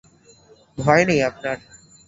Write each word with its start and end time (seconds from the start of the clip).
ভয় 0.77 1.03
নেই 1.09 1.19
আপনার। 1.23 1.57